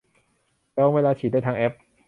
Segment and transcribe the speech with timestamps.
[0.75, 1.75] จองเวลาฉีดได้ทางแอป